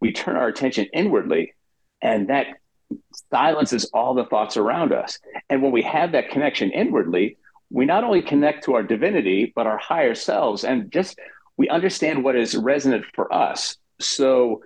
we 0.00 0.12
turn 0.12 0.36
our 0.36 0.48
attention 0.48 0.86
inwardly, 0.92 1.54
and 2.02 2.28
that 2.28 2.46
silences 3.30 3.86
all 3.94 4.14
the 4.14 4.26
thoughts 4.26 4.56
around 4.56 4.92
us. 4.92 5.18
And 5.48 5.62
when 5.62 5.72
we 5.72 5.82
have 5.82 6.12
that 6.12 6.30
connection 6.30 6.70
inwardly, 6.70 7.38
we 7.74 7.84
not 7.84 8.04
only 8.04 8.22
connect 8.22 8.64
to 8.64 8.74
our 8.74 8.82
divinity, 8.82 9.52
but 9.54 9.66
our 9.66 9.78
higher 9.78 10.14
selves, 10.14 10.64
and 10.64 10.90
just 10.90 11.18
we 11.56 11.68
understand 11.68 12.24
what 12.24 12.36
is 12.36 12.54
resonant 12.56 13.04
for 13.14 13.32
us. 13.32 13.76
So 14.00 14.62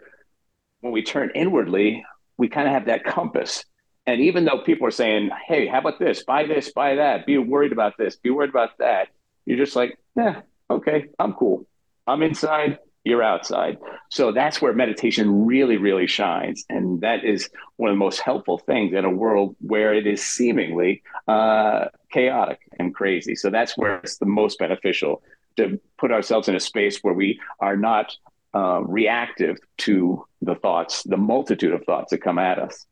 when 0.81 0.93
we 0.93 1.03
turn 1.03 1.33
inwardly, 1.35 2.05
we 2.37 2.49
kind 2.49 2.69
of 2.69 2.75
have 2.75 2.87
that 2.87 3.05
compass 3.05 3.65
and 4.09 4.23
even 4.23 4.47
though 4.47 4.63
people 4.63 4.89
are 4.89 4.91
saying, 4.91 5.29
hey, 5.47 5.67
how 5.67 5.81
about 5.81 5.99
this? 5.99 6.25
Buy 6.25 6.47
this, 6.47 6.73
buy 6.73 6.95
that, 6.95 7.27
be 7.27 7.37
worried 7.37 7.73
about 7.73 7.99
this, 7.99 8.17
be 8.17 8.31
worried 8.31 8.49
about 8.49 8.79
that, 8.79 9.09
you're 9.45 9.59
just 9.59 9.77
like, 9.77 9.99
yeah, 10.17 10.41
okay, 10.71 11.09
I'm 11.19 11.35
cool. 11.35 11.67
I'm 12.07 12.23
inside, 12.23 12.79
you're 13.09 13.23
outside. 13.23 13.79
So 14.11 14.33
that's 14.33 14.61
where 14.61 14.73
meditation 14.75 15.47
really, 15.47 15.79
really 15.79 16.07
shines. 16.07 16.65
And 16.69 17.01
that 17.01 17.25
is 17.25 17.49
one 17.77 17.91
of 17.91 17.95
the 17.95 17.99
most 17.99 18.21
helpful 18.21 18.59
things 18.59 18.93
in 18.93 19.05
a 19.05 19.11
world 19.11 19.57
where 19.61 19.95
it 19.95 20.07
is 20.07 20.23
seemingly 20.23 21.03
uh, 21.27 21.87
chaotic 22.13 22.61
and 22.79 22.95
crazy. 22.95 23.35
So 23.35 23.49
that's 23.51 23.77
where 23.79 23.97
it's 23.99 24.19
the 24.19 24.27
most 24.27 24.59
beneficial 24.59 25.23
to 25.57 25.81
put 25.97 26.13
ourselves 26.13 26.49
in 26.49 26.55
a 26.55 26.61
space 26.61 26.99
where 26.99 27.15
we 27.15 27.41
are 27.61 27.77
not 27.77 28.15
uh, 28.55 28.81
reactive 28.83 29.57
to 29.79 30.25
the 30.43 30.55
thoughts, 30.55 31.03
the 31.03 31.17
multitude 31.17 31.73
of 31.73 31.85
thoughts 31.85 32.11
that 32.11 32.19
come 32.19 32.39
at 32.39 32.59
us. 32.59 32.87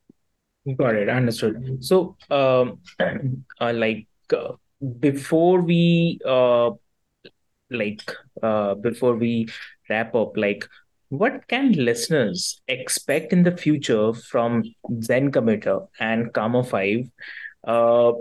Got 0.76 0.96
it. 0.96 1.08
Understood. 1.08 1.84
So, 1.84 2.16
um, 2.30 2.80
uh, 3.60 3.72
like 3.72 4.06
uh, 4.34 4.52
before 4.98 5.60
we 5.60 6.18
uh, 6.26 6.70
like 7.70 8.02
uh, 8.42 8.74
before 8.74 9.14
we 9.14 9.48
wrap 9.88 10.14
up, 10.14 10.36
like 10.36 10.66
what 11.08 11.46
can 11.48 11.72
listeners 11.72 12.60
expect 12.68 13.32
in 13.32 13.44
the 13.44 13.56
future 13.56 14.12
from 14.12 14.64
Zen 15.02 15.30
Commuter 15.30 15.80
and 16.00 16.32
Calmer 16.32 16.64
Five? 16.64 17.08
Uh, 17.66 18.12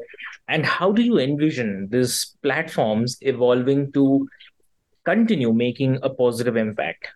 and 0.47 0.65
how 0.65 0.91
do 0.91 1.01
you 1.01 1.19
envision 1.19 1.87
these 1.89 2.35
platforms 2.43 3.17
evolving 3.21 3.91
to 3.93 4.27
continue 5.03 5.53
making 5.53 5.99
a 6.03 6.09
positive 6.09 6.57
impact? 6.57 7.07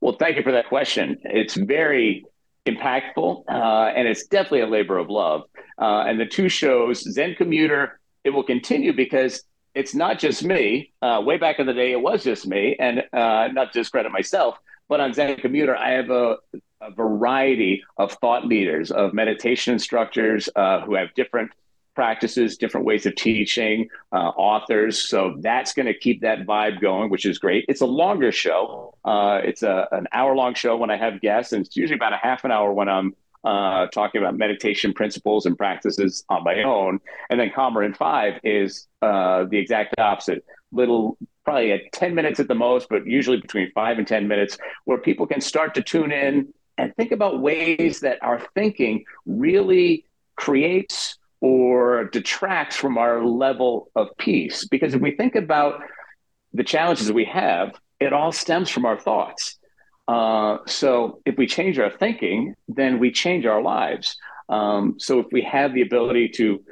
Well, 0.00 0.16
thank 0.18 0.36
you 0.36 0.42
for 0.42 0.52
that 0.52 0.68
question. 0.68 1.18
It's 1.24 1.54
very 1.54 2.24
impactful, 2.66 3.44
uh, 3.48 3.92
and 3.96 4.08
it's 4.08 4.26
definitely 4.26 4.60
a 4.60 4.66
labor 4.66 4.98
of 4.98 5.08
love. 5.08 5.42
Uh, 5.80 6.04
and 6.06 6.18
the 6.20 6.26
two 6.26 6.48
shows, 6.48 7.00
Zen 7.00 7.34
Commuter, 7.36 8.00
it 8.24 8.30
will 8.30 8.42
continue 8.42 8.92
because 8.92 9.42
it's 9.76 9.94
not 9.94 10.18
just 10.18 10.42
me. 10.42 10.92
Uh, 11.02 11.22
way 11.22 11.36
back 11.36 11.58
in 11.58 11.66
the 11.66 11.74
day, 11.74 11.92
it 11.92 12.00
was 12.00 12.24
just 12.24 12.46
me, 12.46 12.76
and 12.80 13.04
uh, 13.12 13.48
not 13.52 13.74
to 13.74 13.80
discredit 13.80 14.10
myself, 14.10 14.56
but 14.88 15.00
on 15.00 15.12
Zen 15.12 15.36
Commuter, 15.36 15.76
I 15.76 15.90
have 15.90 16.08
a, 16.08 16.38
a 16.80 16.90
variety 16.92 17.84
of 17.98 18.12
thought 18.12 18.46
leaders, 18.46 18.90
of 18.90 19.12
meditation 19.12 19.74
instructors 19.74 20.48
uh, 20.56 20.80
who 20.80 20.94
have 20.94 21.12
different 21.14 21.50
practices, 21.94 22.56
different 22.56 22.86
ways 22.86 23.04
of 23.04 23.16
teaching, 23.16 23.88
uh, 24.12 24.16
authors. 24.16 24.98
So 24.98 25.36
that's 25.40 25.74
going 25.74 25.86
to 25.86 25.94
keep 25.94 26.22
that 26.22 26.46
vibe 26.46 26.80
going, 26.80 27.10
which 27.10 27.26
is 27.26 27.38
great. 27.38 27.66
It's 27.68 27.82
a 27.82 27.86
longer 27.86 28.32
show. 28.32 28.94
Uh, 29.04 29.40
it's 29.44 29.62
a, 29.62 29.88
an 29.92 30.06
hour 30.12 30.34
long 30.34 30.54
show 30.54 30.76
when 30.76 30.90
I 30.90 30.96
have 30.96 31.20
guests, 31.20 31.52
and 31.52 31.66
it's 31.66 31.76
usually 31.76 31.96
about 31.96 32.14
a 32.14 32.18
half 32.18 32.44
an 32.44 32.50
hour 32.50 32.72
when 32.72 32.88
I'm 32.88 33.14
uh, 33.44 33.86
talking 33.88 34.20
about 34.20 34.36
meditation 34.36 34.92
principles 34.92 35.46
and 35.46 35.56
practices 35.56 36.24
on 36.28 36.44
my 36.44 36.62
own. 36.62 37.00
And 37.30 37.38
then 37.38 37.50
Calmer 37.54 37.82
in 37.82 37.94
Five 37.94 38.40
is 38.42 38.86
uh, 39.02 39.44
the 39.44 39.58
exact 39.58 39.94
opposite. 39.98 40.44
Little, 40.72 41.16
probably 41.44 41.72
at 41.72 41.92
10 41.92 42.14
minutes 42.14 42.40
at 42.40 42.48
the 42.48 42.54
most, 42.54 42.88
but 42.88 43.06
usually 43.06 43.40
between 43.40 43.70
five 43.72 43.98
and 43.98 44.06
10 44.06 44.26
minutes, 44.26 44.58
where 44.84 44.98
people 44.98 45.26
can 45.26 45.40
start 45.40 45.74
to 45.74 45.82
tune 45.82 46.12
in 46.12 46.52
and 46.78 46.94
think 46.96 47.12
about 47.12 47.40
ways 47.40 48.00
that 48.00 48.22
our 48.22 48.40
thinking 48.54 49.04
really 49.24 50.04
creates 50.36 51.18
or 51.40 52.04
detracts 52.04 52.76
from 52.76 52.98
our 52.98 53.24
level 53.24 53.90
of 53.94 54.08
peace. 54.18 54.66
Because 54.66 54.94
if 54.94 55.00
we 55.00 55.12
think 55.12 55.34
about 55.34 55.82
the 56.52 56.64
challenges 56.64 57.12
we 57.12 57.24
have, 57.24 57.74
it 58.00 58.12
all 58.12 58.32
stems 58.32 58.68
from 58.68 58.84
our 58.84 58.98
thoughts. 58.98 59.58
Uh, 60.08 60.58
so 60.66 61.20
if 61.24 61.36
we 61.36 61.46
change 61.46 61.78
our 61.78 61.90
thinking, 61.90 62.54
then 62.68 62.98
we 62.98 63.10
change 63.10 63.44
our 63.46 63.62
lives. 63.62 64.16
Um, 64.48 64.94
so 64.98 65.18
if 65.18 65.26
we 65.32 65.42
have 65.42 65.74
the 65.74 65.82
ability 65.82 66.28
to 66.36 66.62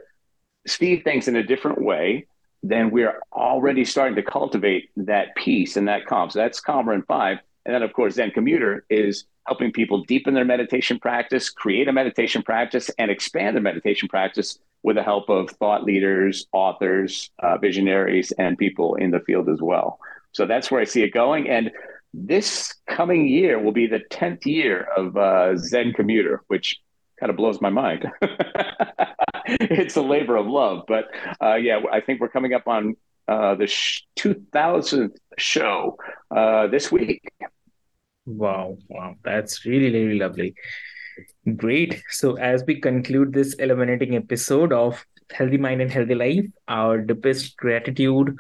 see 0.66 1.01
things 1.01 1.29
in 1.29 1.37
a 1.37 1.42
different 1.42 1.83
way, 1.83 2.27
then 2.62 2.90
we're 2.90 3.20
already 3.33 3.85
starting 3.85 4.16
to 4.16 4.23
cultivate 4.23 4.88
that 4.97 5.35
peace 5.37 5.77
and 5.77 5.88
that 5.88 6.07
calm. 6.07 6.31
So 6.31 6.38
that's 6.38 6.61
calmer 6.61 6.94
in 6.94 7.03
Five. 7.03 7.38
And 7.66 7.75
then, 7.75 7.83
of 7.83 7.92
course, 7.92 8.14
Zen 8.14 8.31
Commuter 8.31 8.85
is 8.88 9.25
helping 9.47 9.73
people 9.73 10.05
deepen 10.05 10.35
their 10.35 10.44
meditation 10.44 10.99
practice, 10.99 11.51
create 11.51 11.88
a 11.88 11.92
meditation 11.92 12.42
practice, 12.42 12.90
and 12.99 13.11
expand 13.11 13.57
their 13.57 13.62
meditation 13.62 14.09
practice 14.09 14.59
with 14.83 14.97
the 14.97 15.03
help 15.03 15.29
of 15.29 15.51
thought 15.51 15.85
leaders, 15.85 16.47
authors, 16.53 17.31
uh, 17.42 17.57
visionaries, 17.59 18.33
and 18.33 18.57
people 18.57 18.94
in 18.94 19.11
the 19.11 19.20
field 19.20 19.49
as 19.49 19.61
well. 19.61 19.99
So 20.33 20.47
that's 20.47 20.70
where 20.70 20.81
I 20.81 20.85
see 20.85 21.03
it 21.03 21.11
going. 21.11 21.49
And 21.49 21.70
this 22.16 22.72
coming 22.87 23.27
year 23.27 23.59
will 23.59 23.72
be 23.72 23.87
the 23.87 24.00
10th 24.11 24.46
year 24.46 24.87
of 24.96 25.16
uh, 25.16 25.57
Zen 25.57 25.92
Commuter, 25.92 26.42
which 26.46 26.79
kind 27.18 27.31
of 27.31 27.37
blows 27.37 27.61
my 27.61 27.70
mind. 27.70 28.07
it's 29.46 29.96
a 29.96 30.03
labor 30.03 30.37
of 30.37 30.46
love. 30.46 30.85
But 30.87 31.07
uh, 31.42 31.57
yeah, 31.57 31.81
I 31.92 32.00
think 32.00 32.20
we're 32.20 32.29
coming 32.29 32.55
up 32.55 32.68
on 32.68 32.96
uh, 33.27 33.57
the 33.57 33.66
sh- 33.66 34.03
2000th 34.16 35.16
show 35.38 35.96
uh, 36.31 36.68
this 36.68 36.92
week. 36.92 37.22
Wow, 38.27 38.79
wow, 38.88 39.16
that's 39.24 39.66
really, 39.66 39.90
really 39.90 40.18
lovely. 40.18 40.55
Great. 41.57 42.03
So, 42.11 42.37
as 42.37 42.64
we 42.66 42.81
conclude 42.81 43.33
this 43.33 43.55
illuminating 43.55 44.16
episode 44.16 44.72
of 44.72 45.05
Healthy 45.31 45.59
Mind 45.59 45.83
and 45.83 45.90
Healthy 45.90 46.14
Life, 46.14 46.46
our 46.68 47.00
deepest 47.00 47.57
gratitude 47.57 48.37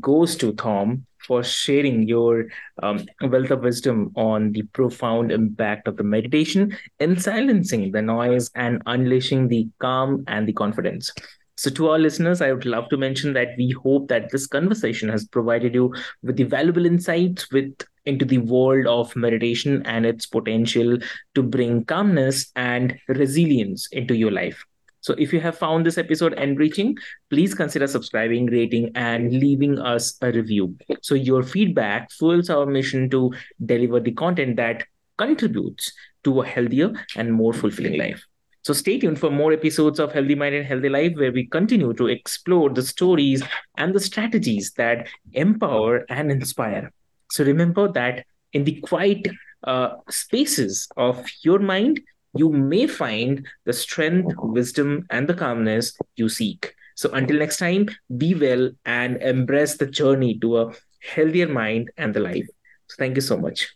goes 0.00 0.36
to 0.36 0.52
Thom 0.52 1.06
for 1.26 1.42
sharing 1.42 2.06
your 2.06 2.46
um, 2.82 3.04
wealth 3.22 3.50
of 3.50 3.60
wisdom 3.60 4.12
on 4.16 4.52
the 4.52 4.62
profound 4.62 5.32
impact 5.32 5.88
of 5.88 5.96
the 5.96 6.04
meditation 6.04 6.76
in 7.00 7.18
silencing 7.18 7.92
the 7.92 8.02
noise 8.02 8.50
and 8.54 8.82
unleashing 8.86 9.48
the 9.48 9.68
calm 9.78 10.24
and 10.26 10.46
the 10.46 10.52
confidence. 10.52 11.12
So, 11.56 11.70
to 11.70 11.88
our 11.88 11.98
listeners, 11.98 12.40
I 12.40 12.52
would 12.52 12.66
love 12.66 12.88
to 12.90 12.96
mention 12.96 13.32
that 13.32 13.48
we 13.58 13.70
hope 13.82 14.06
that 14.08 14.30
this 14.30 14.46
conversation 14.46 15.08
has 15.08 15.26
provided 15.26 15.74
you 15.74 15.92
with 16.22 16.36
the 16.36 16.44
valuable 16.44 16.86
insights 16.86 17.50
with 17.50 17.74
into 18.06 18.24
the 18.24 18.38
world 18.38 18.86
of 18.86 19.14
meditation 19.16 19.82
and 19.84 20.06
its 20.06 20.24
potential 20.24 20.98
to 21.34 21.42
bring 21.42 21.84
calmness 21.84 22.50
and 22.54 22.96
resilience 23.08 23.88
into 23.90 24.14
your 24.14 24.30
life. 24.30 24.64
So, 25.08 25.14
if 25.16 25.32
you 25.32 25.40
have 25.40 25.56
found 25.56 25.86
this 25.86 25.96
episode 25.96 26.34
enriching, 26.34 26.98
please 27.30 27.54
consider 27.54 27.86
subscribing, 27.86 28.44
rating, 28.44 28.90
and 28.94 29.32
leaving 29.32 29.78
us 29.78 30.18
a 30.20 30.30
review. 30.30 30.76
So, 31.00 31.14
your 31.14 31.42
feedback 31.42 32.12
fuels 32.12 32.50
our 32.50 32.66
mission 32.66 33.08
to 33.08 33.32
deliver 33.64 34.00
the 34.00 34.12
content 34.12 34.56
that 34.56 34.84
contributes 35.16 35.90
to 36.24 36.42
a 36.42 36.46
healthier 36.46 36.92
and 37.16 37.32
more 37.32 37.54
fulfilling 37.54 37.98
life. 37.98 38.22
So 38.60 38.74
stay 38.74 38.98
tuned 38.98 39.18
for 39.18 39.30
more 39.30 39.50
episodes 39.50 39.98
of 39.98 40.12
Healthy 40.12 40.34
Mind 40.34 40.54
and 40.54 40.66
Healthy 40.66 40.90
Life, 40.90 41.12
where 41.16 41.32
we 41.32 41.46
continue 41.46 41.94
to 41.94 42.08
explore 42.08 42.68
the 42.68 42.82
stories 42.82 43.42
and 43.78 43.94
the 43.94 44.00
strategies 44.00 44.72
that 44.72 45.08
empower 45.32 46.04
and 46.10 46.30
inspire. 46.30 46.92
So 47.30 47.44
remember 47.44 47.90
that 47.92 48.26
in 48.52 48.64
the 48.64 48.78
quiet 48.82 49.26
uh, 49.64 49.94
spaces 50.10 50.86
of 50.98 51.24
your 51.42 51.60
mind, 51.60 52.02
you 52.34 52.50
may 52.50 52.86
find 52.86 53.46
the 53.64 53.72
strength, 53.72 54.34
wisdom, 54.38 55.06
and 55.10 55.28
the 55.28 55.34
calmness 55.34 55.96
you 56.16 56.28
seek. 56.28 56.74
So 56.94 57.10
until 57.12 57.38
next 57.38 57.58
time, 57.58 57.88
be 58.16 58.34
well 58.34 58.70
and 58.84 59.22
embrace 59.22 59.76
the 59.76 59.86
journey 59.86 60.38
to 60.40 60.58
a 60.58 60.72
healthier 61.00 61.48
mind 61.48 61.90
and 61.96 62.12
the 62.12 62.20
life. 62.20 62.46
So 62.88 62.96
thank 62.98 63.16
you 63.16 63.22
so 63.22 63.36
much. 63.36 63.74